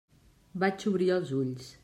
[0.63, 1.71] Vaig obrir els ulls.